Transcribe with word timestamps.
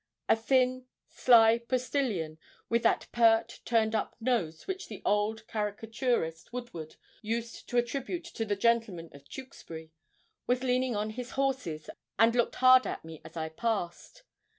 A 0.27 0.35
thin, 0.35 0.87
sly 1.07 1.59
postilion, 1.59 2.39
with 2.69 2.81
that 2.81 3.05
pert, 3.11 3.59
turned 3.65 3.93
up 3.93 4.15
nose 4.19 4.65
which 4.65 4.87
the 4.87 5.03
old 5.05 5.45
caricaturist 5.45 6.51
Woodward 6.51 6.95
used 7.21 7.69
to 7.69 7.77
attribute 7.77 8.23
to 8.23 8.43
the 8.43 8.55
gentlemen 8.55 9.11
of 9.13 9.29
Tewkesbury, 9.29 9.91
was 10.47 10.63
leaning 10.63 10.95
on 10.95 11.11
his 11.11 11.33
horses, 11.33 11.87
and 12.17 12.33
looked 12.35 12.55
hard 12.55 12.87
at 12.87 13.05
me 13.05 13.21
as 13.23 13.37
I 13.37 13.49
passed. 13.49 14.23